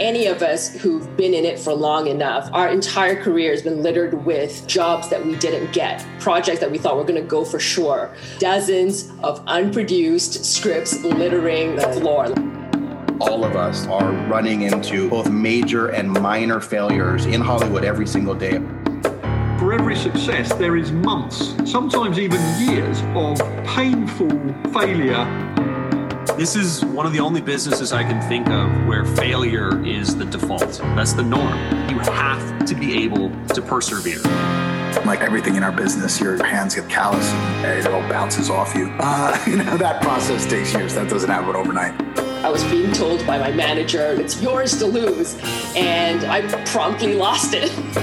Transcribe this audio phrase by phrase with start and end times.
[0.00, 3.82] any of us who've been in it for long enough, our entire career has been
[3.82, 7.44] littered with jobs that we didn't get, projects that we thought were going to go
[7.44, 12.32] for sure, dozens of unproduced scripts littering the floor.
[13.20, 18.34] All of us are running into both major and minor failures in Hollywood every single
[18.34, 18.58] day.
[19.58, 24.30] For every success, there is months, sometimes even years, of painful
[24.72, 25.49] failure
[26.40, 30.24] this is one of the only businesses I can think of where failure is the
[30.24, 30.78] default.
[30.96, 31.58] That's the norm.
[31.90, 34.22] You have to be able to persevere.
[35.04, 38.90] Like everything in our business, your hands get callous and it all bounces off you.
[39.00, 40.94] Uh, you know, that process takes years.
[40.94, 42.29] That doesn't happen overnight.
[42.42, 45.36] I was being told by my manager, it's yours to lose.
[45.76, 47.70] And I promptly lost it.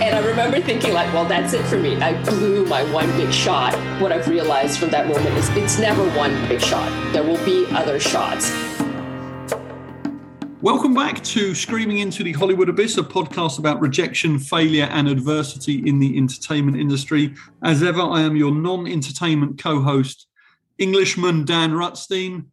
[0.00, 1.96] and I remember thinking, like, well, that's it for me.
[1.96, 3.74] I blew my one big shot.
[4.00, 7.66] What I've realized from that moment is it's never one big shot, there will be
[7.72, 8.52] other shots.
[10.60, 15.82] Welcome back to Screaming into the Hollywood Abyss, a podcast about rejection, failure, and adversity
[15.88, 17.34] in the entertainment industry.
[17.64, 20.28] As ever, I am your non entertainment co host,
[20.78, 22.44] Englishman Dan Rutstein.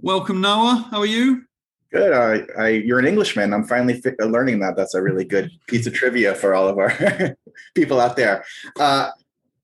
[0.00, 0.88] Welcome, Noah.
[0.90, 1.44] How are you?
[1.92, 2.12] Good.
[2.12, 3.54] Uh, I, you're an Englishman.
[3.54, 4.76] I'm finally fi- learning that.
[4.76, 7.36] That's a really good piece of trivia for all of our
[7.74, 8.44] people out there.
[8.78, 9.10] Uh,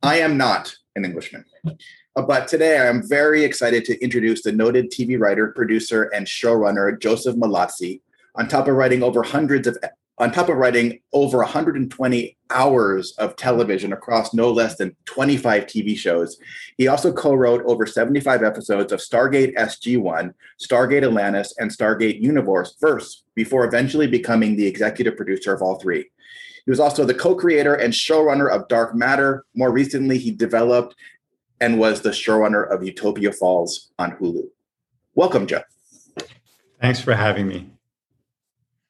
[0.03, 1.45] I am not an Englishman.
[1.67, 6.99] Uh, but today I'm very excited to introduce the noted TV writer, producer, and showrunner
[6.99, 8.01] Joseph Mallozzi.
[8.37, 9.77] On top of writing over hundreds of
[10.21, 15.97] on top of writing over 120 hours of television across no less than 25 TV
[15.97, 16.37] shows,
[16.77, 22.21] he also co wrote over 75 episodes of Stargate SG 1, Stargate Atlantis, and Stargate
[22.21, 26.05] Universe first, before eventually becoming the executive producer of all three.
[26.67, 29.47] He was also the co creator and showrunner of Dark Matter.
[29.55, 30.95] More recently, he developed
[31.63, 34.43] and was the showrunner of Utopia Falls on Hulu.
[35.15, 35.65] Welcome, Jeff.
[36.79, 37.71] Thanks for having me.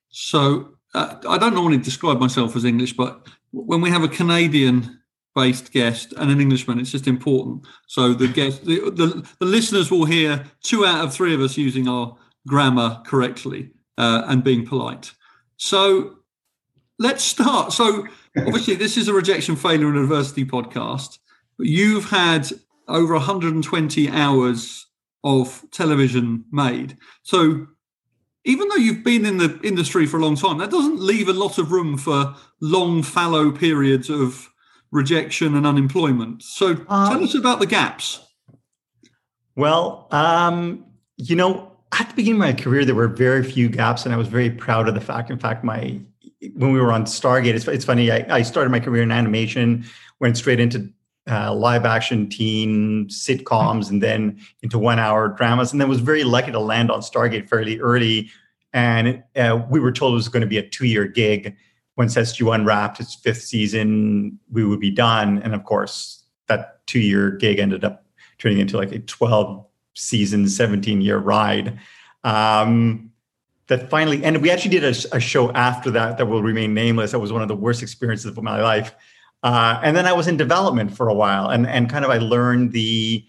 [0.09, 5.01] So, uh, I don't normally describe myself as English, but when we have a Canadian
[5.35, 7.67] based guest and an Englishman, it's just important.
[7.87, 11.57] So the guest, the, the, the, listeners will hear two out of three of us
[11.57, 15.13] using our grammar correctly uh, and being polite.
[15.57, 16.17] So
[16.99, 17.73] let's start.
[17.73, 21.19] So obviously, this is a rejection, failure, and adversity podcast.
[21.59, 22.51] You've had
[22.89, 24.87] over 120 hours
[25.23, 26.97] of television made.
[27.23, 27.67] So
[28.45, 31.33] even though you've been in the industry for a long time, that doesn't leave a
[31.33, 34.49] lot of room for long, fallow periods of
[34.91, 36.43] rejection and unemployment.
[36.43, 38.21] So um, tell us about the gaps.
[39.57, 40.87] Well, um,
[41.17, 44.17] you know, at the beginning of my career, there were very few gaps, and I
[44.17, 45.31] was very proud of the fact.
[45.31, 46.01] In fact, my
[46.55, 48.11] when we were on Stargate, it's, it's funny.
[48.11, 49.85] I, I started my career in animation,
[50.21, 50.91] went straight into
[51.31, 55.73] uh, live action teen sitcoms and then into one hour dramas.
[55.73, 58.31] And then was very lucky to land on Stargate fairly early.
[58.73, 61.57] And uh, we were told it was going to be a two year gig.
[61.97, 65.41] Once SG1 wrapped its fifth season, we would be done.
[65.43, 68.05] And of course, that two year gig ended up
[68.39, 69.65] turning into like a 12
[69.95, 71.79] season, 17 year ride.
[72.25, 73.13] Um,
[73.69, 77.13] that finally, and we actually did a, a show after that that will remain nameless.
[77.13, 78.95] That was one of the worst experiences of my life
[79.43, 82.19] uh, and then I was in development for a while, and and kind of I
[82.19, 83.25] learned the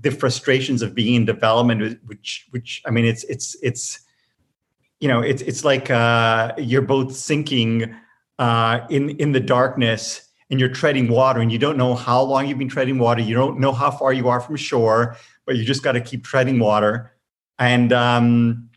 [0.00, 4.00] the frustrations of being in development, which which I mean, it's it's it's
[5.00, 7.94] you know it's it's like uh, you're both sinking
[8.38, 12.46] uh, in in the darkness and you're treading water, and you don't know how long
[12.48, 13.22] you've been treading water.
[13.22, 16.24] You don't know how far you are from shore, but you just got to keep
[16.24, 17.12] treading water.
[17.58, 18.68] And um,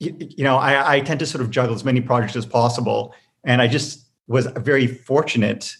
[0.00, 3.14] you, you know, I, I tend to sort of juggle as many projects as possible,
[3.44, 5.76] and I just was very fortunate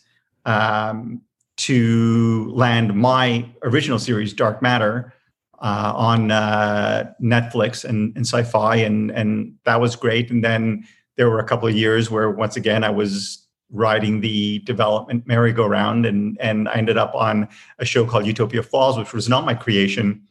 [0.48, 1.20] um,
[1.58, 5.12] to land my original series, Dark Matter,
[5.58, 10.30] uh, on uh, Netflix and, and Sci-Fi, and and that was great.
[10.30, 14.60] And then there were a couple of years where once again I was riding the
[14.60, 17.48] development merry-go-round, and and I ended up on
[17.78, 20.22] a show called Utopia Falls, which was not my creation,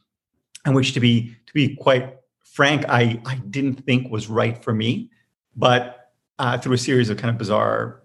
[0.66, 4.74] and which to be to be quite frank, I I didn't think was right for
[4.74, 5.12] me,
[5.56, 6.10] but
[6.40, 8.02] uh, through a series of kind of bizarre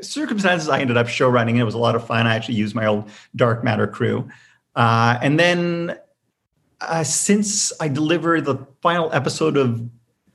[0.00, 1.56] circumstances, I ended up show running.
[1.56, 2.26] It was a lot of fun.
[2.26, 4.28] I actually used my old dark matter crew.
[4.74, 5.98] Uh, and then
[6.80, 9.88] uh, since I delivered the final episode of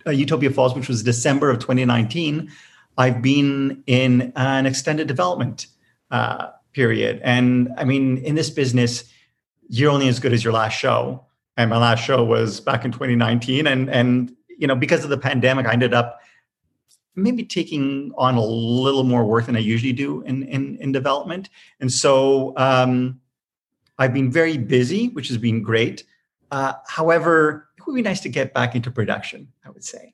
[0.06, 2.52] uh, Utopia Falls, which was December of 2019,
[2.98, 5.68] I've been in an extended development
[6.12, 7.22] uh, period.
[7.24, 9.06] And I mean, in this business,
[9.70, 11.26] you're only as good as your last show.
[11.56, 13.68] And my last show was back in 2019.
[13.68, 16.20] And and you know, because of the pandemic, I ended up
[17.16, 21.50] maybe taking on a little more work than I usually do in in, in development.
[21.80, 23.20] And so um,
[23.98, 26.04] I've been very busy, which has been great.
[26.52, 29.48] Uh, however, it would be nice to get back into production.
[29.66, 30.14] I would say.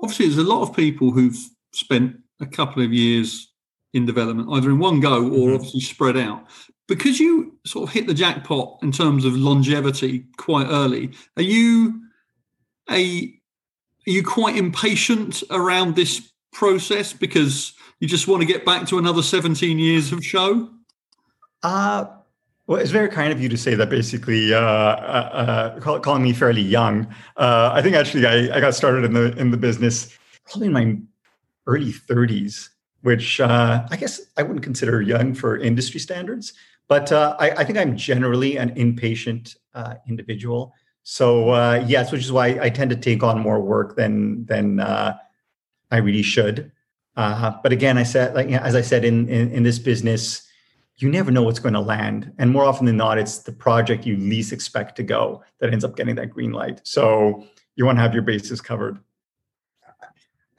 [0.00, 1.36] obviously there's a lot of people who've
[1.72, 3.52] spent a couple of years
[3.94, 5.54] in development, either in one go or Mhm.
[5.56, 6.46] obviously spread out.
[6.86, 12.00] Because you sort of hit the jackpot in terms of longevity quite early, are you
[12.90, 13.37] a
[14.08, 19.22] you quite impatient around this process because you just want to get back to another
[19.22, 20.70] 17 years of show?
[21.62, 22.06] Uh,
[22.66, 23.88] well, it's very kind of you to say that.
[23.88, 27.06] Basically, uh, uh, uh, call, calling me fairly young.
[27.36, 30.72] Uh, I think actually I, I got started in the in the business probably in
[30.72, 30.98] my
[31.66, 32.68] early 30s,
[33.02, 36.52] which uh, I guess I wouldn't consider young for industry standards.
[36.88, 39.56] But uh, I, I think I'm generally an impatient
[40.08, 40.74] individual.
[41.10, 44.78] So uh, yes, which is why I tend to take on more work than than
[44.78, 45.16] uh,
[45.90, 46.70] I really should.
[47.16, 50.46] Uh, but again, I said like as I said in, in in this business
[50.98, 52.30] you never know what's going to land.
[52.38, 55.84] And more often than not, it's the project you least expect to go that ends
[55.84, 56.80] up getting that green light.
[56.82, 57.46] So
[57.76, 58.98] you want to have your bases covered.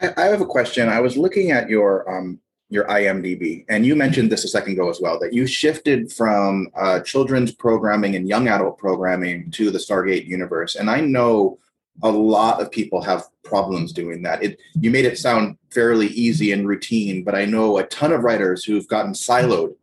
[0.02, 0.88] I, have a question.
[0.88, 4.90] I was looking at your um, your IMDb, and you mentioned this a second ago
[4.90, 9.80] as well that you shifted from uh, children's programming and young adult programming to the
[9.80, 10.76] Stargate universe.
[10.76, 11.58] And I know
[12.04, 14.44] a lot of people have problems doing that.
[14.44, 18.24] It you made it sound fairly easy and routine, but I know a ton of
[18.24, 19.76] writers who've gotten siloed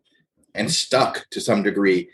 [0.55, 2.09] and stuck to some degree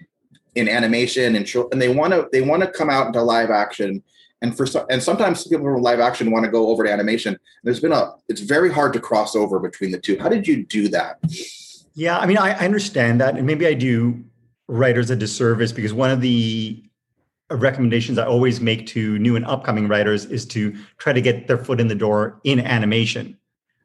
[0.54, 4.02] in animation and and they want to they want to come out into live action
[4.42, 7.38] and for and sometimes people from live action want to go over to animation.
[7.62, 10.18] There's been a it's very hard to cross over between the two.
[10.18, 11.18] How did you do that?
[11.94, 14.22] Yeah, I mean, I, I understand that, and maybe I do
[14.66, 16.82] writers a disservice because one of the
[17.50, 21.58] recommendations I always make to new and upcoming writers is to try to get their
[21.58, 23.36] foot in the door in animation.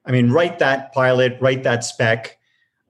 [0.06, 2.38] I mean, write that pilot, write that spec,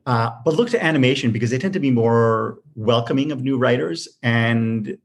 [0.06, 4.08] uh, but look to animation because they tend to be more welcoming of new writers
[4.22, 5.00] and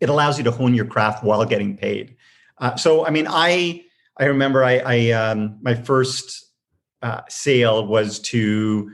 [0.00, 2.16] it allows you to hone your craft while getting paid.
[2.58, 3.84] Uh, so, I mean, I
[4.18, 6.46] I remember I, I um, my first
[7.02, 8.90] uh, sale was to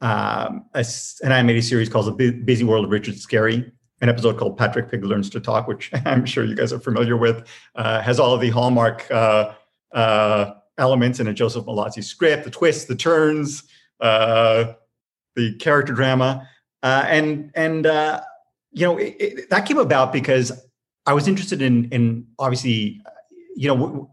[0.00, 0.84] um, a
[1.22, 3.70] an animated series called The Busy World of Richard Scarry,
[4.00, 7.16] an episode called Patrick Pig Learns to Talk, which I'm sure you guys are familiar
[7.16, 9.52] with, uh, has all of the hallmark uh,
[9.92, 13.64] uh, elements in a Joseph Mallozzi script, the twists, the turns,
[14.00, 14.72] uh,
[15.36, 16.48] the character drama,
[16.82, 17.86] and and
[18.72, 20.52] you know it, it, that came about because
[21.06, 23.00] I was interested in in obviously
[23.56, 24.10] you know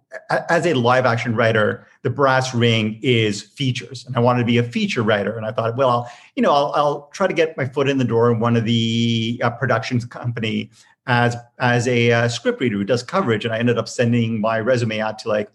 [0.50, 4.58] as a live action writer the brass ring is features and i wanted to be
[4.58, 7.56] a feature writer and i thought well I'll, you know i'll, I'll try to get
[7.56, 10.70] my foot in the door in one of the uh, productions company
[11.06, 14.60] as as a uh, script reader who does coverage and i ended up sending my
[14.60, 15.50] resume out to like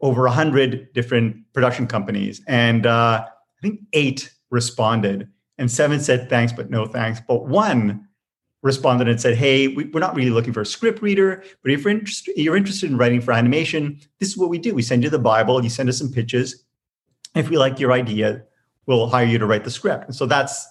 [0.00, 6.28] over a hundred different production companies and uh, i think eight responded and seven said
[6.28, 8.07] thanks but no thanks but one
[8.62, 11.82] responded and said, "Hey, we, are not really looking for a script reader, but if
[11.82, 14.74] you're interested, you're interested in writing for animation, this is what we do.
[14.74, 16.64] We send you the Bible, you send us some pitches.
[17.34, 18.42] If we like your idea,
[18.86, 20.66] we'll hire you to write the script." And so that's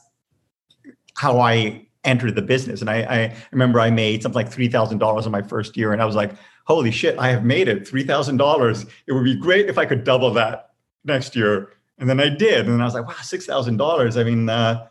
[1.16, 2.82] how I entered the business.
[2.82, 5.94] And I, I remember I made something like three thousand dollars in my first year,
[5.94, 6.34] and I was like,
[6.66, 7.88] "Holy shit, I have made it!
[7.88, 8.86] Three thousand dollars!
[9.08, 10.72] It would be great if I could double that
[11.06, 11.70] next year."
[12.00, 14.18] And then I did, and I was like, "Wow, six thousand dollars!
[14.18, 14.88] I mean." Uh,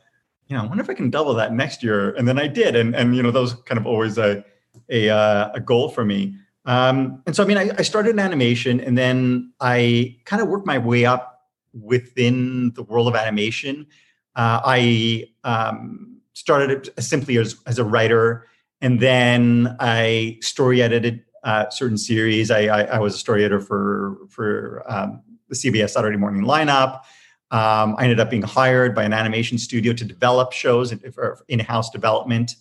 [0.47, 2.15] you know, I wonder if I can double that next year.
[2.15, 2.77] And then I did.
[2.77, 4.45] And, and you know, that was kind of always a,
[4.89, 6.37] a, uh, a goal for me.
[6.65, 10.49] Um, and so, I mean, I, I started in animation and then I kind of
[10.49, 13.87] worked my way up within the world of animation.
[14.35, 18.47] Uh, I um, started simply as, as a writer
[18.81, 22.51] and then I story edited uh, certain series.
[22.51, 27.03] I, I, I, was a story editor for, for um, the CBS Saturday morning lineup.
[27.51, 31.91] Um, I ended up being hired by an animation studio to develop shows for in-house
[31.91, 32.57] development,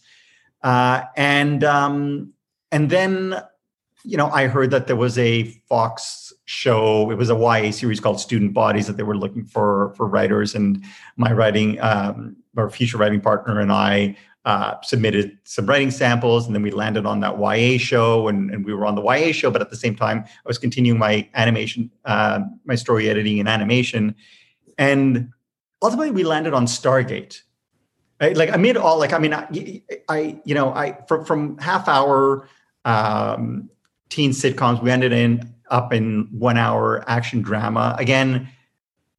[0.62, 2.34] uh, and um,
[2.72, 3.42] and then
[4.04, 7.10] you know I heard that there was a Fox show.
[7.10, 10.54] It was a YA series called Student Bodies that they were looking for for writers,
[10.54, 10.84] and
[11.18, 14.16] my writing um, our future writing partner and I
[14.46, 18.64] uh, submitted some writing samples, and then we landed on that YA show, and, and,
[18.64, 19.50] we were on the YA show.
[19.50, 23.50] But at the same time, I was continuing my animation, uh, my story editing and
[23.50, 24.16] animation
[24.78, 25.32] and
[25.82, 27.42] ultimately we landed on stargate.
[28.22, 28.38] Right?
[28.38, 29.46] like amid all like i mean i,
[30.08, 32.48] I you know i from, from half hour
[32.86, 33.70] um,
[34.08, 37.94] teen sitcoms we ended in up in one hour action drama.
[38.00, 38.48] Again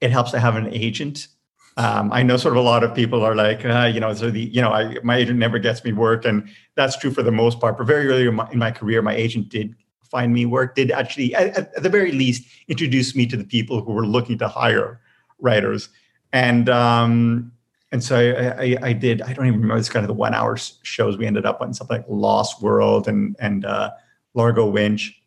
[0.01, 1.29] it helps to have an agent.
[1.77, 4.31] Um, i know sort of a lot of people are like uh, you know so
[4.31, 7.31] the you know I, my agent never gets me work and that's true for the
[7.31, 7.77] most part.
[7.77, 10.91] But very early in my, in my career my agent did find me work did
[10.91, 14.49] actually at, at the very least introduce me to the people who were looking to
[14.49, 15.01] hire
[15.39, 15.89] writers,
[16.33, 17.53] and um,
[17.93, 19.23] and so I, I, I, did.
[19.23, 19.79] I don't even remember.
[19.79, 23.09] It's kind of the one hour shows we ended up on something like Lost World
[23.09, 23.91] and and uh,
[24.35, 25.21] Largo Winch,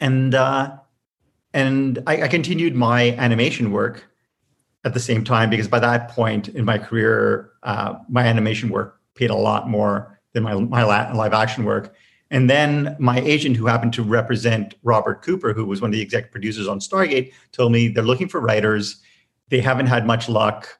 [0.00, 0.76] and uh,
[1.54, 4.04] and I, I continued my animation work
[4.84, 9.00] at the same time because by that point in my career, uh, my animation work
[9.14, 11.94] paid a lot more than my my live action work.
[12.30, 16.00] And then my agent, who happened to represent Robert Cooper, who was one of the
[16.00, 19.02] executive producers on Stargate, told me they're looking for writers.
[19.52, 20.78] They haven't had much luck,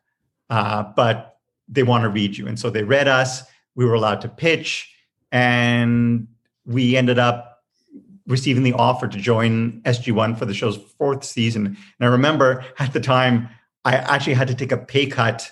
[0.49, 1.37] uh, but
[1.69, 2.47] they want to read you.
[2.47, 3.43] And so they read us.
[3.75, 4.91] We were allowed to pitch,
[5.31, 6.26] and
[6.64, 7.64] we ended up
[8.26, 11.67] receiving the offer to join SG1 for the show's fourth season.
[11.67, 13.50] And I remember at the time,
[13.85, 15.50] I actually had to take a pay cut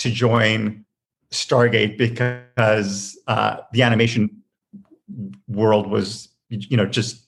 [0.00, 0.84] to join
[1.30, 4.42] Stargate because uh, the animation
[5.48, 7.26] world was you know just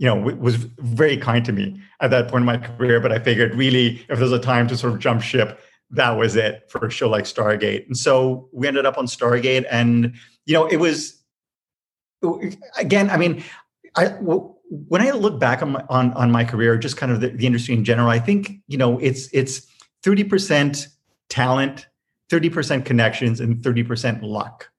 [0.00, 3.18] you know was very kind to me at that point in my career but i
[3.18, 6.86] figured really if there's a time to sort of jump ship that was it for
[6.86, 7.84] a show like stargate.
[7.86, 10.14] And so we ended up on stargate and
[10.46, 11.16] you know it was
[12.78, 13.42] again i mean
[13.96, 17.28] i when i look back on my on, on my career just kind of the,
[17.28, 19.66] the industry in general i think you know it's it's
[20.04, 20.86] 30%
[21.28, 21.86] talent
[22.30, 24.70] 30% connections and 30% luck.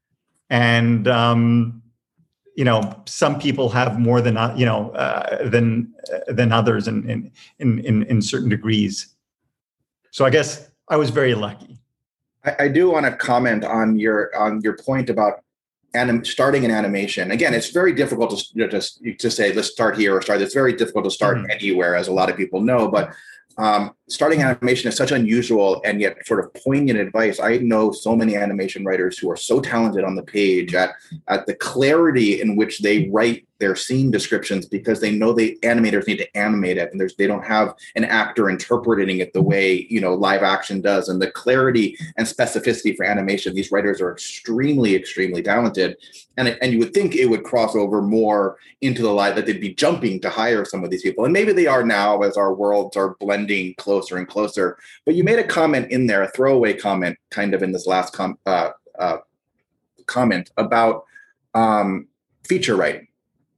[0.49, 1.80] And um
[2.55, 6.88] you know some people have more than uh, you know uh, than uh, than others
[6.88, 7.10] in,
[7.60, 9.15] in in in certain degrees.
[10.12, 11.79] So i guess i was very lucky.
[12.43, 15.43] I, I do want to comment on your on your point about
[15.93, 17.31] anim- starting an animation.
[17.31, 20.41] Again it's very difficult to you know, just to say let's start here or start
[20.41, 21.51] it's very difficult to start mm-hmm.
[21.51, 23.13] anywhere as a lot of people know but
[23.58, 27.39] um, starting animation is such unusual and yet sort of poignant advice.
[27.39, 30.91] I know so many animation writers who are so talented on the page at,
[31.27, 36.07] at the clarity in which they write their scene descriptions because they know the animators
[36.07, 39.85] need to animate it and there's they don't have an actor interpreting it the way
[39.89, 41.07] you know live action does.
[41.07, 45.95] And the clarity and specificity for animation these writers are extremely extremely talented.
[46.37, 49.61] And and you would think it would cross over more into the light that they'd
[49.61, 51.23] be jumping to hire some of these people.
[51.23, 54.77] And maybe they are now as our worlds are blending closer and closer.
[55.05, 58.13] But you made a comment in there a throwaway comment kind of in this last
[58.13, 59.17] com- uh, uh,
[60.08, 61.05] comment about
[61.53, 62.08] um,
[62.43, 63.08] feature writing.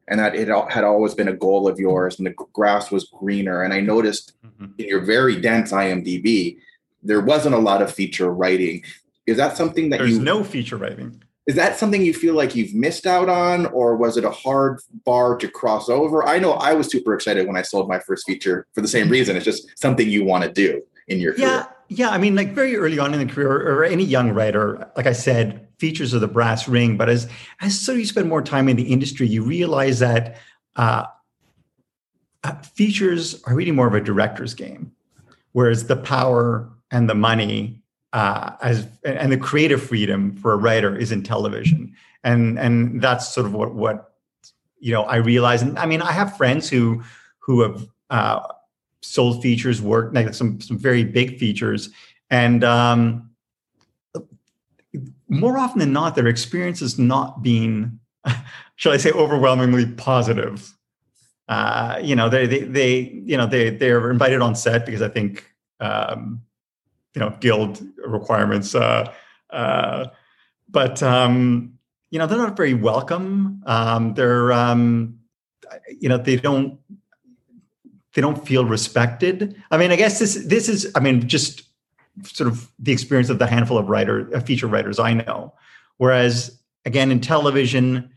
[0.09, 3.63] And that it had always been a goal of yours and the grass was greener.
[3.63, 4.73] And i noticed mm-hmm.
[4.77, 6.57] in your very dense imdb
[7.05, 8.83] there wasn't a lot of feature writing.
[9.27, 12.55] Is that something that there's you no feature writing is that something you feel like
[12.55, 16.25] you've missed out on or was it a hard bar to cross over?
[16.27, 19.09] I know i was super excited when i sold my first feature for the same
[19.09, 19.35] reason.
[19.35, 21.47] It's just something you want to do in your career.
[21.47, 24.89] yeah yeah i mean like very early on in the career or any young writer
[24.95, 26.95] like i said features of the brass ring.
[26.95, 27.27] But as
[27.59, 30.37] as so you spend more time in the industry, you realize that
[30.77, 31.03] uh,
[32.45, 34.93] uh, features are really more of a director's game,
[35.51, 37.82] whereas the power and the money
[38.13, 41.93] uh, as and the creative freedom for a writer is in television,
[42.23, 44.13] and and that's sort of what what
[44.79, 45.61] you know I realize.
[45.61, 47.03] And I mean, I have friends who
[47.39, 48.39] who have uh,
[49.01, 51.89] sold features, work like some some very big features,
[52.29, 53.29] and um,
[55.27, 57.99] more often than not, their experience has not been,
[58.75, 60.73] shall I say, overwhelmingly positive.
[61.49, 65.09] Uh, you know, they, they, they, you know, they, they're invited on set because I
[65.09, 65.45] think,
[65.79, 66.41] um,
[67.13, 68.75] you know, guild requirements.
[68.75, 69.11] Uh,
[69.49, 70.07] uh,
[70.69, 71.73] but um,
[72.09, 73.63] you know, they're not very welcome.
[73.65, 75.19] Um, they're, um,
[75.99, 76.79] you know, they don't,
[78.13, 79.59] they don't feel respected.
[79.71, 81.63] I mean, I guess this, this is, I mean, just
[82.23, 85.53] sort of the experience of the handful of writer uh, feature writers I know.
[85.97, 88.11] Whereas again in television,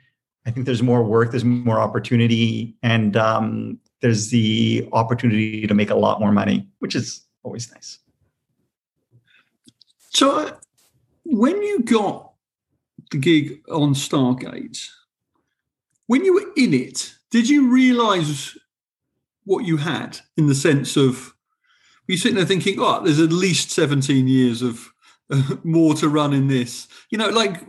[0.44, 5.90] I think there's more work, there's more opportunity, and um, there's the opportunity to make
[5.90, 7.98] a lot more money, which is always nice.
[10.16, 10.50] So, uh,
[11.24, 12.32] when you got
[13.10, 14.88] the gig on Stargate,
[16.06, 18.56] when you were in it, did you realize
[19.44, 21.34] what you had in the sense of
[22.06, 24.90] you're sitting there thinking, oh, there's at least 17 years of
[25.28, 26.88] uh, more to run in this.
[27.10, 27.66] You know, like,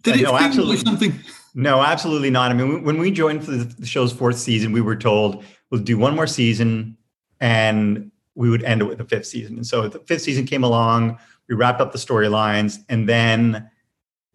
[0.00, 0.76] did uh, it no, absolutely.
[0.76, 1.12] like something?
[1.54, 2.50] No, absolutely not.
[2.50, 5.98] I mean, when we joined for the show's fourth season, we were told we'll do
[5.98, 6.96] one more season
[7.42, 9.56] and we would end it with the fifth season.
[9.56, 13.70] And so the fifth season came along, we wrapped up the storylines, and then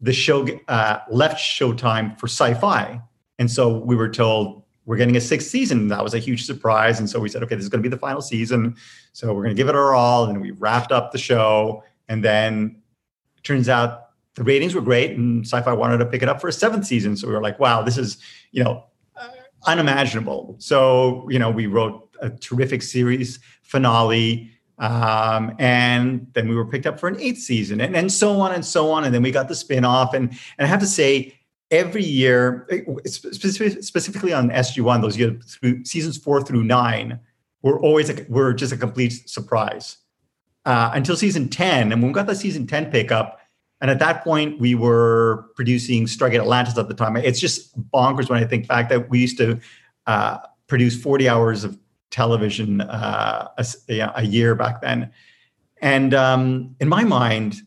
[0.02, 3.02] the show uh, left Showtime for sci fi.
[3.38, 5.88] And so we were told we're getting a sixth season.
[5.90, 7.00] That was a huge surprise.
[7.00, 8.76] And so we said, okay, this is going to be the final season.
[9.14, 10.26] So we're going to give it our all.
[10.26, 11.84] And we wrapped up the show.
[12.08, 12.82] And then
[13.38, 16.48] it turns out the ratings were great and sci-fi wanted to pick it up for
[16.48, 17.16] a seventh season.
[17.16, 18.18] So we were like, wow, this is,
[18.52, 18.86] you know,
[19.68, 20.56] unimaginable.
[20.58, 24.50] So, you know, we wrote a terrific series finale.
[24.80, 28.54] Um, and then we were picked up for an eighth season and, and so on
[28.54, 29.04] and so on.
[29.04, 30.14] And then we got the spin-off.
[30.14, 31.36] And, and I have to say,
[31.72, 32.68] every year,
[33.06, 37.20] specific, specifically on SG1, those years through seasons four through nine,
[37.62, 39.98] were always a, were just a complete surprise
[40.66, 41.92] uh, until season 10.
[41.92, 43.40] And when we got the season 10 pickup,
[43.82, 47.16] and at that point, we were producing Stargate Atlantis at the time.
[47.16, 49.60] It's just bonkers when I think back that we used to
[50.06, 51.78] uh, produce 40 hours of
[52.12, 55.12] television uh, a, a, year back then.
[55.82, 57.62] And um, in my mind,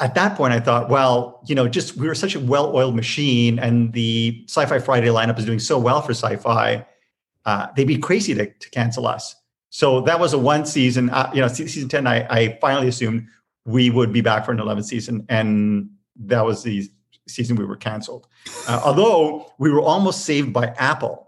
[0.00, 3.58] at that point, I thought, well, you know, just we were such a well-oiled machine,
[3.58, 6.84] and the Sci-Fi Friday lineup is doing so well for Sci-Fi.
[7.44, 9.36] Uh, they'd be crazy to, to cancel us.
[9.70, 11.10] So that was a one season.
[11.10, 12.06] Uh, you know, season ten.
[12.06, 13.28] I, I finally assumed
[13.64, 16.88] we would be back for an 11th season, and that was the
[17.26, 18.28] season we were canceled.
[18.68, 21.23] Uh, although we were almost saved by Apple,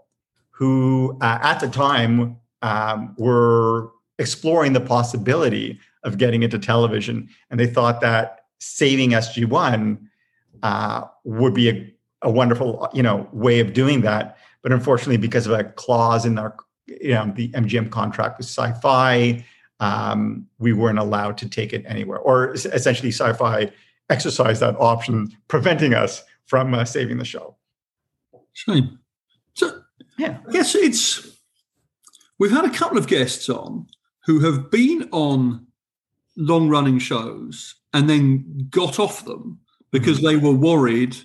[0.57, 7.59] who uh, at the time um, were exploring the possibility of getting into television, and
[7.59, 9.99] they thought that saving SG1
[10.63, 14.37] uh, would be a, a wonderful, you know, way of doing that.
[14.63, 16.55] But unfortunately, because of a clause in our,
[16.87, 19.45] you know, the MGM contract with Sci-Fi,
[19.79, 23.71] um, we weren't allowed to take it anywhere, or essentially, Sci-Fi
[24.09, 27.55] exercised that option, preventing us from uh, saving the show.
[28.53, 28.97] Shame.
[30.17, 31.37] Yeah, I guess it's
[32.39, 33.87] we've had a couple of guests on
[34.25, 35.67] who have been on
[36.35, 39.59] long-running shows and then got off them
[39.91, 41.17] because they were worried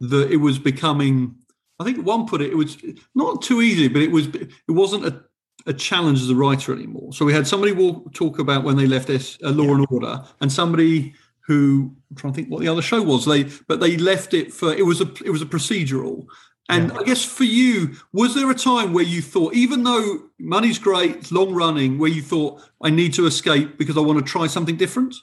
[0.00, 1.36] that it was becoming
[1.80, 2.76] I think one put it, it was
[3.14, 5.24] not too easy, but it was it wasn't a,
[5.66, 7.12] a challenge as a writer anymore.
[7.14, 9.74] So we had somebody walk, talk about when they left this uh, Law yeah.
[9.76, 11.14] and Order, and somebody
[11.46, 13.24] who I'm trying to think what the other show was.
[13.24, 16.26] They but they left it for it was a it was a procedural.
[16.70, 16.98] And yeah.
[16.98, 21.16] I guess for you, was there a time where you thought, even though money's great,
[21.16, 24.46] it's long running, where you thought I need to escape because I want to try
[24.46, 25.14] something different?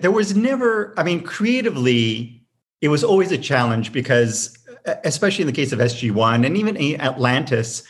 [0.00, 2.42] there was never, I mean, creatively,
[2.80, 4.56] it was always a challenge because,
[5.04, 7.82] especially in the case of SG1 and even Atlantis,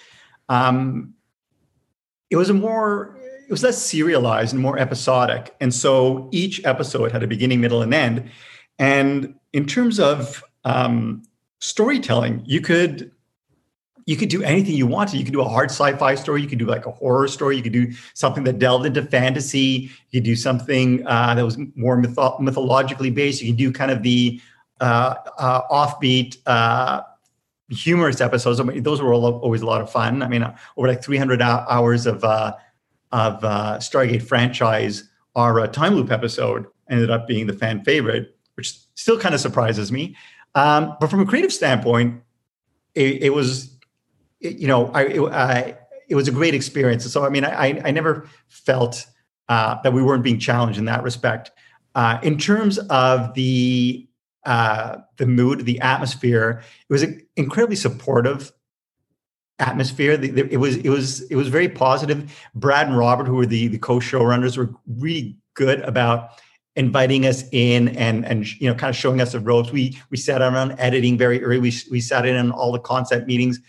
[0.48, 1.14] um,
[2.30, 3.16] it was a more,
[3.48, 5.54] it was less serialized and more episodic.
[5.60, 8.30] And so each episode had a beginning, middle, and end.
[8.78, 11.22] And in terms of um,
[11.64, 13.10] storytelling, you could
[14.06, 15.16] you could do anything you wanted.
[15.18, 16.42] You could do a hard sci-fi story.
[16.42, 17.56] You could do like a horror story.
[17.56, 19.90] You could do something that delved into fantasy.
[20.10, 23.40] You could do something uh, that was more mytho- mythologically based.
[23.40, 24.42] You could do kind of the
[24.82, 27.00] uh, uh, offbeat, uh,
[27.70, 28.60] humorous episodes.
[28.60, 30.22] I mean, those were always a lot of fun.
[30.22, 32.52] I mean, uh, over like 300 hours of uh,
[33.10, 38.78] of uh Stargate franchise, our time loop episode ended up being the fan favorite, which
[38.96, 40.14] still kind of surprises me.
[40.54, 42.22] Um, but from a creative standpoint,
[42.94, 43.74] it, it was
[44.44, 45.76] you know, I, it, I,
[46.08, 47.10] it was a great experience.
[47.10, 49.06] So, I mean, I, I never felt
[49.48, 51.50] uh, that we weren't being challenged in that respect.
[51.94, 54.08] Uh, in terms of the
[54.44, 58.52] uh, the mood, the atmosphere, it was an incredibly supportive
[59.58, 60.18] atmosphere.
[60.18, 62.46] The, the, it was it was it was very positive.
[62.54, 66.30] Brad and Robert, who were the the co-showrunners, were really good about
[66.76, 69.70] inviting us in and and you know kind of showing us the ropes.
[69.70, 71.58] We we sat around editing very early.
[71.58, 73.60] We we sat in on all the concept meetings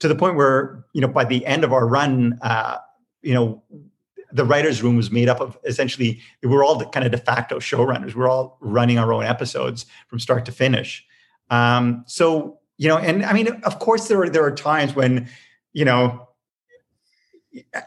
[0.00, 2.78] to the point where you know by the end of our run uh,
[3.22, 3.62] you know
[4.32, 7.18] the writers room was made up of essentially we were all the kind of de
[7.18, 11.04] facto showrunners we are all running our own episodes from start to finish
[11.50, 15.28] um, so you know and i mean of course there are there are times when
[15.72, 16.28] you know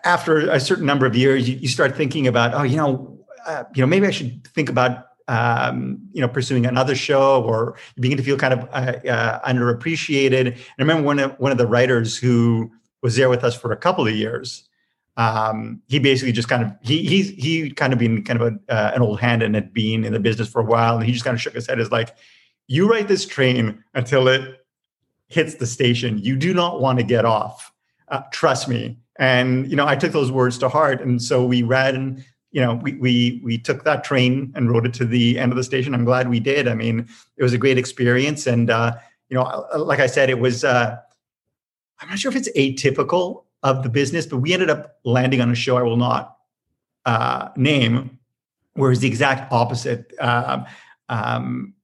[0.04, 3.17] after a certain number of years you, you start thinking about oh you know
[3.48, 7.76] uh, you know maybe i should think about um, you know, pursuing another show, or
[8.00, 10.48] begin to feel kind of uh, uh, underappreciated.
[10.48, 13.72] And I remember one of one of the writers who was there with us for
[13.72, 14.68] a couple of years.
[15.18, 18.72] Um, he basically just kind of he he's he kind of been kind of a,
[18.72, 21.12] uh, an old hand and had been in the business for a while, and he
[21.12, 22.16] just kind of shook his head as like,
[22.68, 24.66] "You write this train until it
[25.28, 26.20] hits the station.
[26.20, 27.72] You do not want to get off.
[28.08, 31.64] Uh, trust me." And you know, I took those words to heart, and so we
[31.64, 32.24] ran
[32.58, 35.58] you know, we we we took that train and rode it to the end of
[35.58, 35.94] the station.
[35.94, 36.68] I'm glad we did.
[36.68, 38.96] I mean, it was a great experience, and uh,
[39.30, 40.64] you know, uh, like I said, it was.
[40.64, 40.98] Uh,
[42.00, 45.52] I'm not sure if it's atypical of the business, but we ended up landing on
[45.52, 46.36] a show I will not
[47.06, 48.18] uh, name,
[48.74, 50.12] where it's the exact opposite.
[50.20, 50.66] Um,
[51.10, 51.76] um,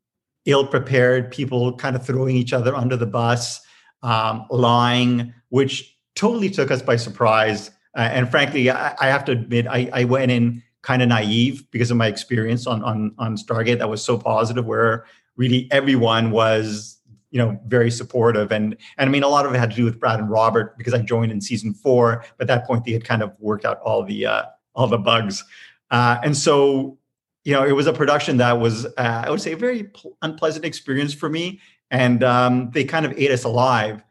[0.46, 3.62] ill-prepared people, kind of throwing each other under the bus,
[4.02, 7.70] um, lying, which totally took us by surprise.
[7.96, 11.70] Uh, and frankly, I, I, have to admit, I, I went in kind of naive
[11.72, 16.32] because of my experience on, on on Stargate that was so positive, where really everyone
[16.32, 16.98] was
[17.32, 19.86] you know very supportive and and I mean a lot of it had to do
[19.86, 22.92] with Brad and Robert because I joined in season four, but at that point they
[22.92, 24.44] had kind of worked out all the uh,
[24.76, 25.44] all the bugs,
[25.92, 26.98] uh, and so
[27.44, 30.18] you know it was a production that was uh, I would say a very pl-
[30.22, 31.60] unpleasant experience for me.
[31.92, 34.04] and um, they kind of ate us alive.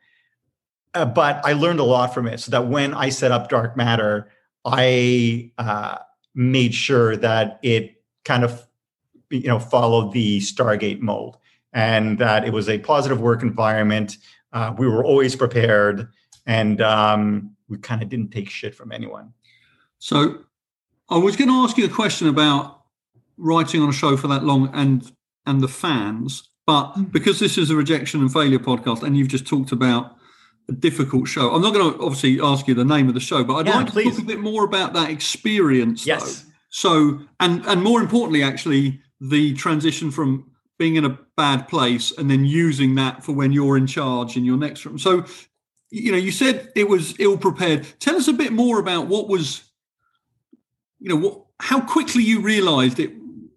[0.94, 3.76] Uh, but I learned a lot from it, so that when I set up Dark
[3.76, 4.28] Matter,
[4.64, 5.98] I uh,
[6.35, 8.66] made sure that it kind of
[9.31, 11.38] you know followed the Stargate mold,
[11.72, 14.18] and that it was a positive work environment.
[14.52, 16.09] Uh, we were always prepared,
[16.46, 19.33] and um, we kind of didn't take shit from anyone.
[19.98, 20.40] So,
[21.09, 22.83] I was going to ask you a question about
[23.38, 25.11] writing on a show for that long and
[25.46, 27.11] and the fans, but mm.
[27.11, 30.16] because this is a rejection and failure podcast, and you've just talked about
[30.68, 33.44] a difficult show, I'm not going to obviously ask you the name of the show,
[33.44, 34.16] but I'd yeah, like to please.
[34.16, 36.07] talk a bit more about that experience.
[36.07, 36.42] Yes.
[36.42, 36.48] Though.
[36.70, 42.31] So, and and more importantly, actually, the transition from being in a bad place and
[42.31, 44.98] then using that for when you're in charge in your next room.
[44.98, 45.25] So,
[45.90, 47.87] you know, you said it was ill prepared.
[48.01, 49.62] Tell us a bit more about what was,
[50.98, 53.11] you know, what how quickly you realised it,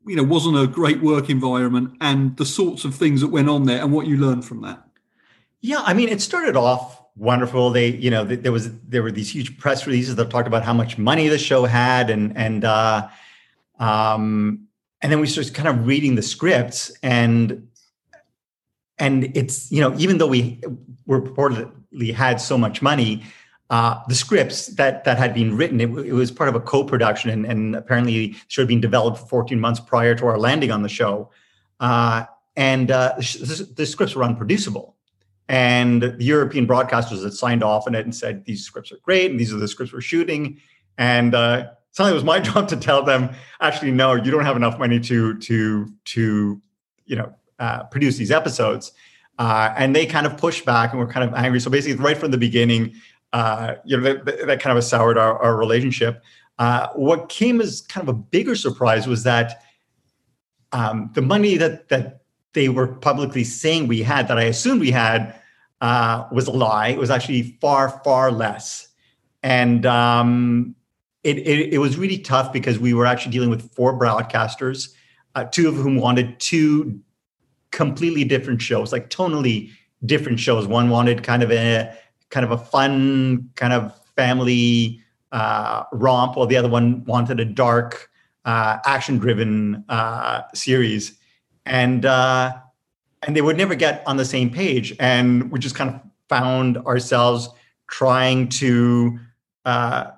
[0.05, 3.63] you know, wasn't a great work environment and the sorts of things that went on
[3.63, 4.84] there and what you learned from that.
[5.65, 7.71] Yeah, I mean, it started off wonderful.
[7.71, 10.73] They, you know, there was there were these huge press releases that talked about how
[10.73, 13.07] much money the show had, and and uh,
[13.79, 14.67] um,
[15.01, 17.67] and then we started kind of reading the scripts, and
[18.99, 20.61] and it's you know even though we
[21.07, 23.23] were reportedly had so much money,
[23.71, 27.31] uh, the scripts that that had been written, it, it was part of a co-production,
[27.31, 30.89] and, and apparently should have been developed 14 months prior to our landing on the
[30.89, 31.31] show,
[31.79, 32.25] uh,
[32.55, 34.94] and uh, the, the scripts were unproducible
[35.47, 39.29] and the European broadcasters had signed off on it and said these scripts are great
[39.29, 40.59] and these are the scripts we're shooting.
[40.97, 43.29] And uh, suddenly it was my job to tell them,
[43.61, 46.61] actually, no, you don't have enough money to to to
[47.05, 48.91] you know uh, produce these episodes.
[49.37, 51.59] Uh, and they kind of pushed back and were kind of angry.
[51.59, 52.93] So basically, right from the beginning,
[53.33, 56.23] uh, you know, that, that, kind of soured our, our relationship.
[56.57, 59.61] Uh, what came as kind of a bigger surprise was that
[60.71, 62.21] um, the money that that
[62.55, 65.35] they were publicly saying we had, that I assumed we had,
[65.81, 66.87] uh, was a lie.
[66.87, 68.87] It was actually far, far less.
[69.43, 70.75] And um,
[71.23, 74.93] it, it, it, was really tough because we were actually dealing with four broadcasters,
[75.35, 76.99] uh, two of whom wanted two
[77.71, 79.69] completely different shows, like tonally
[80.05, 80.65] different shows.
[80.65, 81.95] One wanted kind of a
[82.29, 87.45] kind of a fun, kind of family uh, romp, while the other one wanted a
[87.45, 88.09] dark,
[88.45, 91.19] uh, action-driven uh, series
[91.65, 92.53] and uh,
[93.23, 96.77] and they would never get on the same page, and we just kind of found
[96.79, 97.49] ourselves
[97.87, 99.19] trying to,
[99.65, 100.11] uh,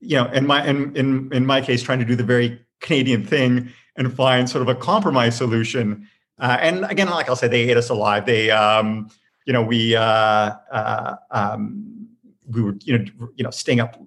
[0.00, 3.24] you know, in my in in in my case, trying to do the very Canadian
[3.24, 6.08] thing and find sort of a compromise solution.
[6.38, 8.26] Uh, and again, like I'll say, they ate us alive.
[8.26, 9.08] They, um,
[9.46, 12.08] you know, we uh, uh, um,
[12.50, 13.04] we were, you know,
[13.36, 13.98] you know, staying up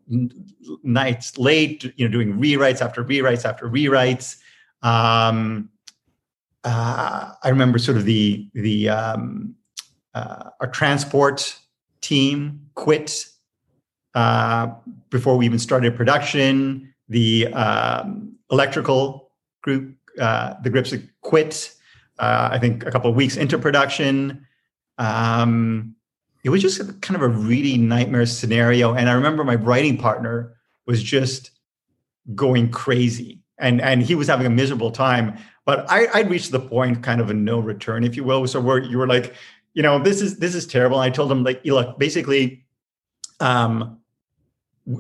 [0.83, 4.37] nights late, you know, doing rewrites after rewrites after rewrites.
[4.83, 5.69] Um,
[6.67, 9.55] uh, I remember sort of the the um,
[10.13, 11.57] uh, our transport
[12.01, 13.25] team quit
[14.15, 14.67] uh,
[15.09, 16.93] before we even started production.
[17.07, 21.73] The um, electrical group, uh, the grips quit.
[22.19, 24.45] Uh, I think a couple of weeks into production.
[24.97, 25.95] Um,
[26.43, 30.57] it was just kind of a really nightmare scenario, and I remember my writing partner
[30.85, 31.51] was just
[32.35, 36.61] going crazy, and and he was having a miserable time but I, I reached the
[36.61, 38.47] point, kind of a no return, if you will.
[38.47, 39.35] So where you were like,
[39.73, 41.01] you know, this is this is terrible.
[41.01, 42.65] And I told him like, look, basically,
[43.41, 43.99] um,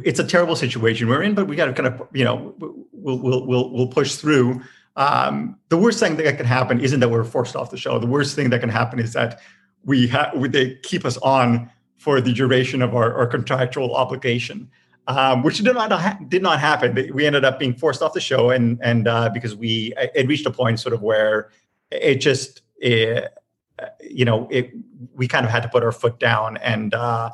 [0.03, 2.53] it's a terrible situation we're in, but we got to kind of, you know,
[2.91, 4.61] we'll we'll we'll we'll push through.
[4.97, 7.97] Um, the worst thing that can happen isn't that we're forced off the show.
[7.97, 9.39] The worst thing that can happen is that
[9.85, 14.69] we have they keep us on for the duration of our, our contractual obligation
[15.07, 17.11] um, which did not ha- did not happen.
[17.13, 20.45] We ended up being forced off the show, and and uh, because we it reached
[20.45, 21.49] a point sort of where
[21.91, 23.33] it just it,
[24.01, 24.71] you know it
[25.15, 26.93] we kind of had to put our foot down and.
[26.93, 27.31] Uh,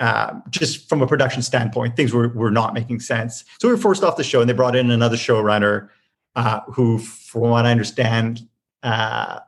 [0.00, 3.44] uh, just from a production standpoint, things were, were not making sense.
[3.60, 5.88] So we were forced off the show, and they brought in another showrunner
[6.34, 8.40] uh, who, from what I understand,
[8.82, 9.38] uh,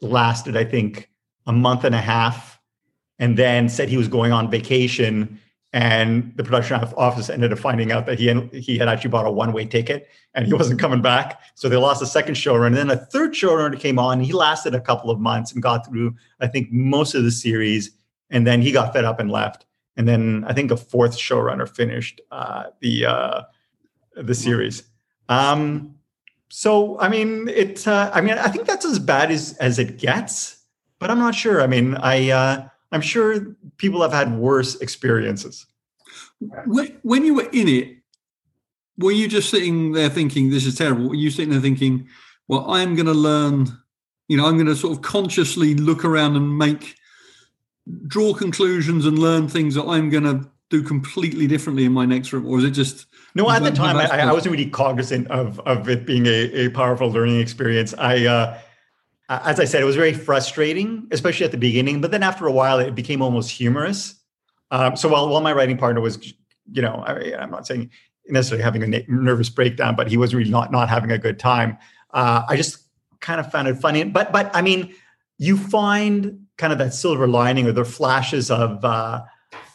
[0.00, 1.08] lasted, I think,
[1.46, 2.58] a month and a half,
[3.20, 5.38] and then said he was going on vacation
[5.76, 9.26] and the production office ended up finding out that he had, he had actually bought
[9.26, 11.38] a one way ticket and he wasn't coming back.
[11.54, 12.68] So they lost a second showrunner.
[12.68, 14.20] And then a third showrunner came on.
[14.20, 17.90] He lasted a couple of months and got through, I think, most of the series.
[18.30, 19.66] And then he got fed up and left.
[19.98, 23.42] And then I think a fourth showrunner finished uh, the uh,
[24.14, 24.82] the series.
[25.28, 25.94] Um,
[26.48, 27.86] so I mean, it.
[27.86, 30.56] Uh, I mean, I think that's as bad as as it gets.
[30.98, 31.60] But I'm not sure.
[31.60, 35.66] I mean, I uh, I'm sure people have had worse experiences.
[36.66, 37.96] When you were in it,
[38.98, 41.10] were you just sitting there thinking, this is terrible?
[41.10, 42.08] Were you sitting there thinking,
[42.48, 43.76] well, I'm going to learn
[44.28, 46.96] you know, I'm going to sort of consciously look around and make
[48.06, 52.32] draw conclusions and learn things that I'm going to do completely differently in my next
[52.32, 53.06] room, or is it just?
[53.36, 56.68] No, at the time, I, I, wasn't really cognizant of of it being a, a
[56.70, 57.94] powerful learning experience.
[57.98, 58.58] I, uh,
[59.28, 62.00] as I said, it was very frustrating, especially at the beginning.
[62.00, 64.14] But then after a while, it became almost humorous.
[64.70, 66.34] Um, so while while my writing partner was,
[66.72, 67.90] you know, I, I'm not saying
[68.28, 71.78] necessarily having a nervous breakdown, but he was really not not having a good time.
[72.12, 72.78] Uh, I just
[73.20, 74.04] kind of found it funny.
[74.04, 74.94] But but I mean,
[75.38, 79.22] you find kind of that silver lining or the flashes of uh,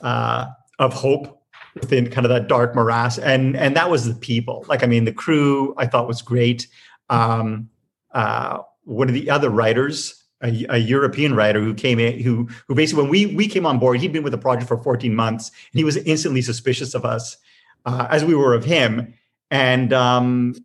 [0.01, 0.47] uh,
[0.79, 1.41] of hope
[1.75, 4.65] within kind of that dark morass, and and that was the people.
[4.67, 6.67] Like I mean, the crew I thought was great.
[7.09, 7.69] Um,
[8.13, 10.17] uh, one of the other writers.
[10.44, 13.78] A, a, European writer who came in, who who basically when we we came on
[13.78, 17.06] board, he'd been with the project for 14 months, and he was instantly suspicious of
[17.06, 17.38] us,
[17.86, 19.13] uh, as we were of him.
[19.52, 20.56] And um,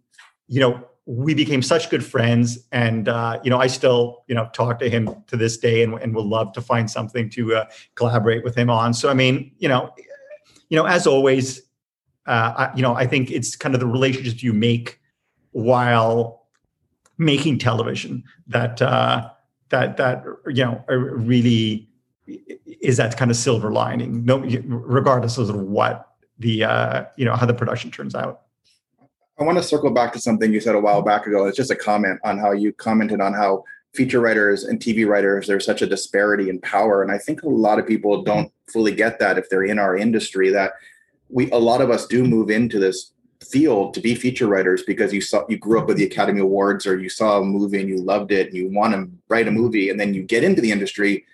[0.49, 4.49] you know, we became such good friends and uh, you know i still you know
[4.53, 7.65] talk to him to this day and, and will love to find something to uh,
[7.95, 9.93] collaborate with him on so i mean you know
[10.69, 11.63] you know as always
[12.27, 15.01] uh, I, you know i think it's kind of the relationships you make
[15.53, 16.46] while
[17.19, 19.29] making television that uh,
[19.71, 21.89] that that you know really
[22.81, 27.47] is that kind of silver lining no regardless of what the uh, you know how
[27.47, 28.43] the production turns out
[29.39, 31.45] I want to circle back to something you said a while back ago.
[31.45, 33.65] It's just a comment on how you commented on how
[33.97, 37.03] feature writers and TV writers, there's such a disparity in power.
[37.03, 39.97] And I think a lot of people don't fully get that if they're in our
[39.97, 40.73] industry, that
[41.29, 43.13] we a lot of us do move into this
[43.51, 46.87] field to be feature writers because you saw you grew up with the Academy Awards
[46.87, 49.51] or you saw a movie and you loved it and you want to write a
[49.51, 51.25] movie and then you get into the industry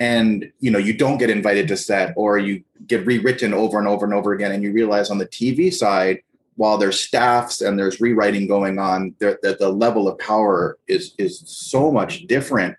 [0.00, 3.88] and you know you don't get invited to set or you get rewritten over and
[3.88, 6.20] over and over again and you realize on the TV side
[6.56, 11.42] while there's staffs and there's rewriting going on, that the, level of power is is
[11.46, 12.76] so much different.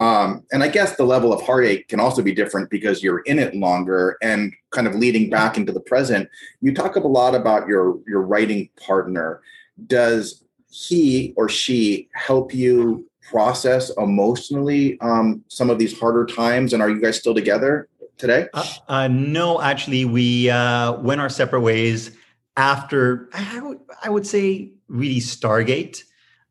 [0.00, 3.38] Um, and I guess the level of heartache can also be different because you're in
[3.38, 6.28] it longer and kind of leading back into the present.
[6.60, 9.40] You talk a lot about your your writing partner.
[9.86, 16.72] Does he or she help you process emotionally um, some of these harder times?
[16.72, 18.48] And are you guys still together today?
[18.54, 22.12] Uh, uh, no, actually, we uh, went our separate ways
[22.56, 26.04] after I would, I would say really Stargate.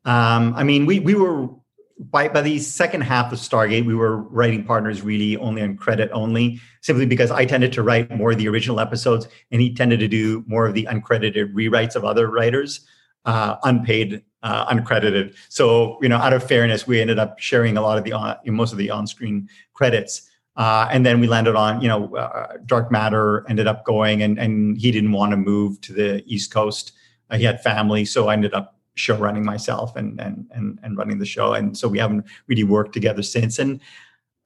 [0.04, 1.48] Um, I mean, we we were
[1.98, 6.10] by by the second half of Stargate, we were writing partners really only on credit
[6.12, 10.00] only, simply because I tended to write more of the original episodes, and he tended
[10.00, 12.86] to do more of the uncredited rewrites of other writers,
[13.24, 15.34] uh, unpaid, uh, uncredited.
[15.48, 18.36] So you know, out of fairness, we ended up sharing a lot of the on,
[18.46, 20.30] most of the on-screen credits.
[20.56, 24.38] Uh, and then we landed on, you know, uh, Dark Matter ended up going, and
[24.38, 26.92] and he didn't want to move to the East Coast.
[27.30, 30.96] Uh, he had family, so I ended up show running myself and and and and
[30.96, 31.54] running the show.
[31.54, 33.58] And so we haven't really worked together since.
[33.58, 33.80] And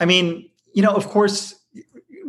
[0.00, 1.54] I mean, you know, of course,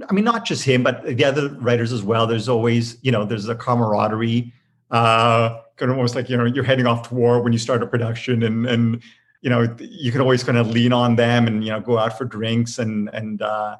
[0.09, 2.27] I mean, not just him, but the other writers as well.
[2.27, 4.53] There's always, you know, there's a camaraderie.
[4.91, 7.81] Uh, kind of almost like you know you're heading off to war when you start
[7.81, 9.01] a production, and and
[9.41, 12.17] you know you can always kind of lean on them and you know go out
[12.17, 13.75] for drinks and and uh,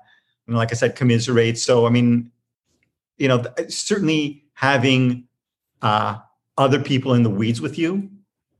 [0.48, 1.58] and like I said, commiserate.
[1.58, 2.32] So I mean,
[3.18, 5.28] you know, certainly having
[5.82, 6.18] uh,
[6.58, 8.10] other people in the weeds with you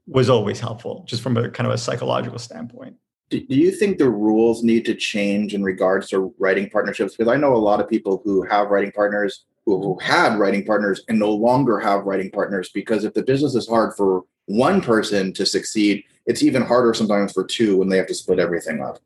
[0.08, 2.96] was always helpful, just from a kind of a psychological standpoint.
[3.30, 7.16] Do you think the rules need to change in regards to writing partnerships?
[7.16, 11.04] Because I know a lot of people who have writing partners who had writing partners
[11.08, 15.32] and no longer have writing partners because if the business is hard for one person
[15.34, 19.00] to succeed, it's even harder sometimes for two when they have to split everything up.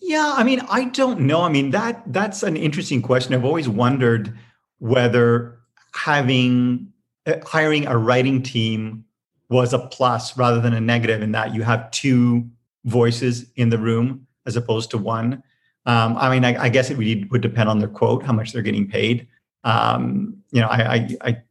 [0.00, 1.42] Yeah, I mean, I don't know.
[1.42, 3.34] I mean, that that's an interesting question.
[3.34, 4.36] I've always wondered
[4.78, 5.58] whether
[5.94, 6.92] having
[7.26, 9.04] uh, hiring a writing team
[9.48, 12.48] was a plus rather than a negative in that you have two
[12.84, 15.42] voices in the room as opposed to one.
[15.86, 18.52] Um, I mean, I, I, guess it really would depend on their quote, how much
[18.52, 19.26] they're getting paid.
[19.64, 21.42] Um, you know, I, I, I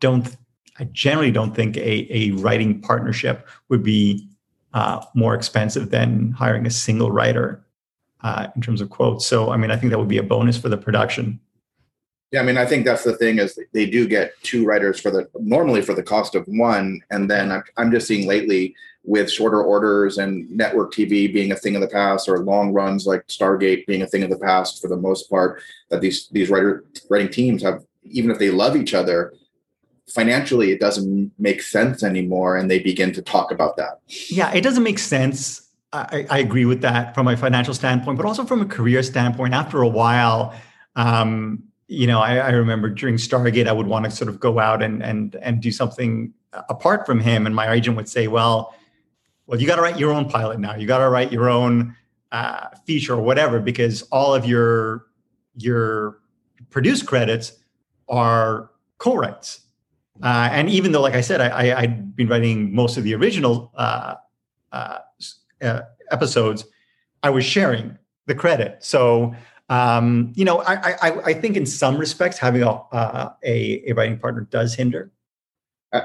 [0.00, 0.36] don't
[0.78, 4.28] I generally don't think a, a writing partnership would be
[4.72, 7.64] uh, more expensive than hiring a single writer
[8.22, 9.24] uh, in terms of quotes.
[9.24, 11.38] So, I mean, I think that would be a bonus for the production.
[12.34, 15.12] Yeah, I mean, I think that's the thing is they do get two writers for
[15.12, 19.62] the normally for the cost of one, and then I'm, just seeing lately with shorter
[19.62, 23.86] orders and network TV being a thing of the past, or long runs like Stargate
[23.86, 27.28] being a thing of the past for the most part, that these these writer writing
[27.28, 29.32] teams have even if they love each other,
[30.08, 34.00] financially it doesn't make sense anymore and they begin to talk about that.
[34.28, 35.68] Yeah it doesn't make sense.
[35.92, 39.54] I, I, agree with that from a financial standpoint but also from a career standpoint.
[39.54, 40.52] After a while
[40.96, 44.58] um, you know I, I, remember during stargate i would want to sort of go
[44.58, 46.32] out and and and do something
[46.70, 48.74] apart from him and my agent would say well
[49.46, 50.74] well, you got to write your own pilot now.
[50.74, 51.94] You got to write your own
[52.32, 55.06] uh, feature or whatever because all of your
[55.56, 56.18] your
[56.70, 57.52] produced credits
[58.08, 59.60] are co-writes.
[60.22, 63.72] Uh, and even though, like I said, I, had been writing most of the original
[63.76, 64.14] uh,
[64.72, 64.98] uh,
[65.60, 66.64] uh, episodes,
[67.22, 68.78] I was sharing the credit.
[68.80, 69.34] So,
[69.68, 73.92] um, you know, I, I, I, think in some respects, having a, uh, a, a,
[73.94, 75.10] writing partner does hinder.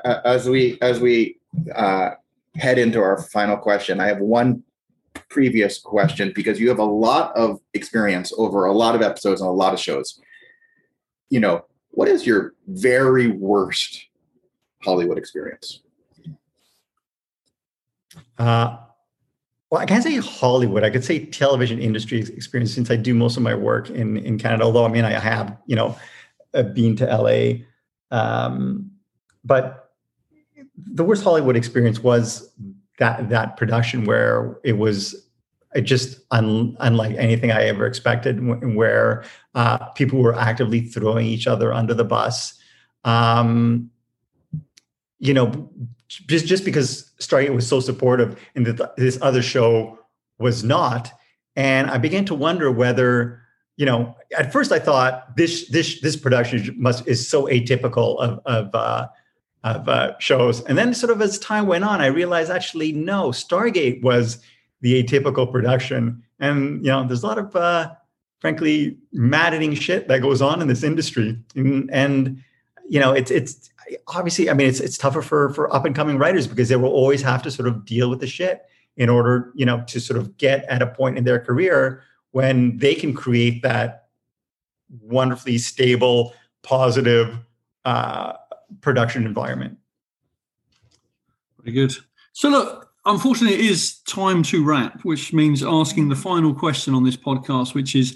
[0.05, 1.39] As we as we
[1.75, 2.11] uh,
[2.55, 4.63] head into our final question, I have one
[5.29, 9.49] previous question because you have a lot of experience over a lot of episodes and
[9.49, 10.21] a lot of shows.
[11.29, 14.07] You know, what is your very worst
[14.83, 15.81] Hollywood experience?
[18.37, 18.77] Uh,
[19.69, 20.83] well, I can't say Hollywood.
[20.83, 24.39] I could say television industry experience since I do most of my work in in
[24.39, 24.63] Canada.
[24.63, 25.97] Although I mean, I have you know
[26.53, 27.65] uh, been to LA,
[28.15, 28.89] um,
[29.43, 29.91] but
[30.75, 32.51] the worst Hollywood experience was
[32.97, 35.27] that that production where it was
[35.83, 38.43] just un, unlike anything I ever expected,
[38.75, 42.57] where uh, people were actively throwing each other under the bus.
[43.05, 43.91] Um,
[45.19, 45.69] you know,
[46.07, 49.99] just just because Stargate was so supportive and that this other show
[50.39, 51.11] was not,
[51.55, 53.41] and I began to wonder whether,
[53.77, 58.39] you know, at first I thought this this this production must is so atypical of
[58.45, 59.07] of uh,
[59.63, 63.29] of uh, shows, and then sort of as time went on, I realized actually no,
[63.29, 64.39] Stargate was
[64.81, 66.23] the atypical production.
[66.39, 67.91] And you know, there's a lot of uh,
[68.39, 71.37] frankly maddening shit that goes on in this industry.
[71.55, 72.43] And, and
[72.87, 73.69] you know, it's it's
[74.07, 76.89] obviously, I mean, it's it's tougher for for up and coming writers because they will
[76.89, 78.65] always have to sort of deal with the shit
[78.97, 82.77] in order, you know, to sort of get at a point in their career when
[82.77, 84.07] they can create that
[85.01, 87.37] wonderfully stable, positive
[87.85, 88.33] uh,
[88.81, 89.77] production environment.
[91.61, 91.95] Very good.
[92.33, 97.03] So look, unfortunately, it is time to wrap, which means asking the final question on
[97.03, 98.15] this podcast, which is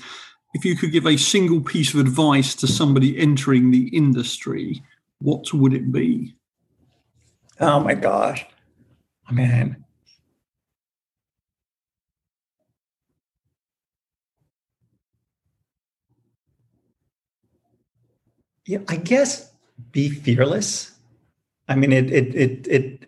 [0.54, 4.84] if you could give a single piece of advice to somebody entering the industry,
[5.24, 6.36] what would it be?
[7.60, 8.46] Oh my gosh.
[9.30, 9.86] Oh, man.
[18.66, 19.52] Yeah, I guess
[19.92, 20.92] be fearless.
[21.70, 23.06] I mean, it, it, it, it,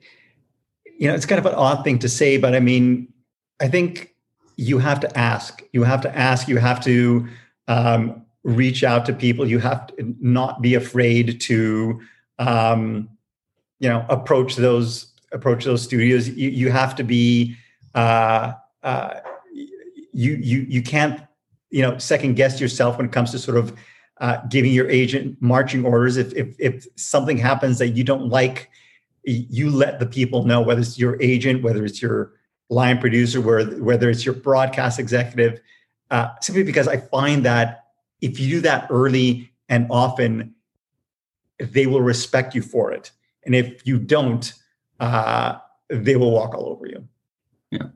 [0.97, 3.11] you know, it's kind of an odd thing to say, but I mean,
[3.59, 4.15] I think
[4.55, 5.61] you have to ask.
[5.73, 6.47] You have to ask.
[6.47, 7.27] You have to
[7.67, 9.45] um, reach out to people.
[9.45, 11.99] You have to not be afraid to,
[12.39, 13.09] um,
[13.79, 16.29] you know, approach those approach those studios.
[16.29, 17.57] You, you have to be.
[17.93, 18.53] Uh,
[18.83, 19.19] uh,
[20.13, 21.21] you you you can't
[21.71, 23.77] you know second guess yourself when it comes to sort of
[24.21, 26.15] uh, giving your agent marching orders.
[26.15, 28.69] If if if something happens that you don't like
[29.25, 32.33] you let the people know whether it's your agent, whether it's your
[32.69, 35.59] line producer, whether, whether it's your broadcast executive,
[36.11, 37.84] uh, simply because I find that
[38.25, 40.55] if you do that early and often,
[41.59, 43.11] they will respect you for it.
[43.45, 44.51] And if you don't,
[44.99, 45.57] uh,
[45.89, 47.07] they will walk all over you.
[47.69, 47.89] Yeah.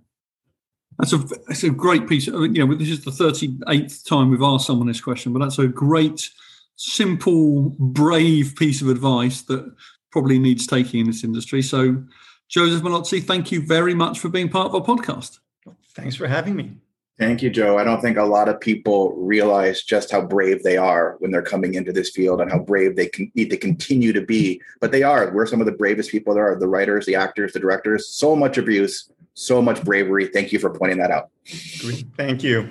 [0.99, 2.27] That's a that's a great piece.
[2.27, 5.57] You know, this is the thirty eighth time we've asked someone this question, but that's
[5.57, 6.29] a great,
[6.75, 9.63] simple, brave piece of advice that
[10.11, 11.61] probably needs taking in this industry.
[11.61, 12.03] So,
[12.49, 15.39] Joseph Mallozzi, thank you very much for being part of our podcast.
[15.95, 16.75] Thanks for having me.
[17.19, 17.77] Thank you, Joe.
[17.77, 21.41] I don't think a lot of people realize just how brave they are when they're
[21.41, 24.61] coming into this field and how brave they can, need to continue to be.
[24.79, 25.29] But they are.
[25.33, 28.07] We're some of the bravest people there are the writers, the actors, the directors.
[28.07, 30.27] So much abuse, so much bravery.
[30.27, 31.29] Thank you for pointing that out.
[32.15, 32.69] Thank you.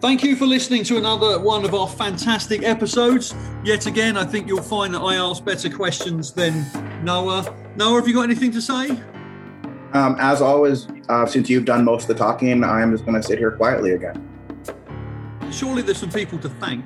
[0.00, 3.34] Thank you for listening to another one of our fantastic episodes.
[3.62, 6.64] Yet again, I think you'll find that I ask better questions than
[7.04, 7.54] Noah.
[7.76, 8.98] Noah, have you got anything to say?
[9.92, 13.22] Um, as always, uh, since you've done most of the talking, I'm just going to
[13.22, 14.26] sit here quietly again.
[15.52, 16.82] Surely there's some people to thank.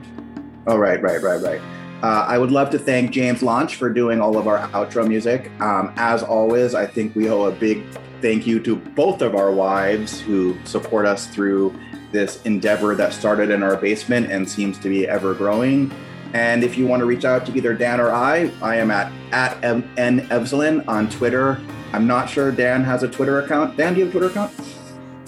[0.66, 1.60] Oh, right, right, right, right.
[2.02, 5.52] Uh, I would love to thank James Launch for doing all of our outro music.
[5.60, 7.84] Um, as always, I think we owe a big
[8.20, 11.78] thank you to both of our wives who support us through
[12.14, 15.92] this endeavor that started in our basement and seems to be ever growing.
[16.32, 19.12] And if you want to reach out to either Dan or I, I am at
[19.32, 19.82] at n
[20.28, 21.60] evzelin on Twitter.
[21.92, 23.76] I'm not sure Dan has a Twitter account.
[23.76, 24.52] Dan, do you have a Twitter account?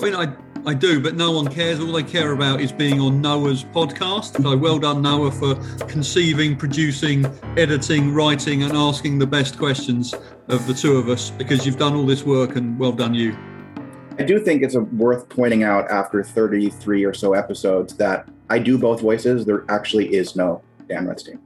[0.00, 0.34] I mean, I
[0.68, 1.78] I do, but no one cares.
[1.78, 4.42] All they care about is being on Noah's podcast.
[4.42, 5.54] So well done, Noah, for
[5.86, 7.24] conceiving, producing,
[7.56, 10.12] editing, writing, and asking the best questions
[10.48, 13.36] of the two of us because you've done all this work and well done you.
[14.18, 18.78] I do think it's worth pointing out after 33 or so episodes that I do
[18.78, 19.44] both voices.
[19.44, 21.38] There actually is no Dan Redstein.